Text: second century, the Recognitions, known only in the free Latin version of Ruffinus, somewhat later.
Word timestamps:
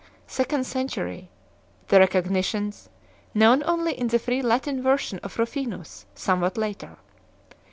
second 0.25 0.65
century, 0.65 1.29
the 1.89 1.99
Recognitions, 1.99 2.89
known 3.35 3.61
only 3.67 3.93
in 3.93 4.07
the 4.07 4.17
free 4.17 4.41
Latin 4.41 4.81
version 4.81 5.19
of 5.21 5.37
Ruffinus, 5.37 6.07
somewhat 6.15 6.57
later. 6.57 6.97